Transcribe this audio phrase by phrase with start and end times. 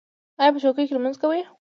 [0.39, 1.41] ایا په چوکۍ لمونځ کوئ؟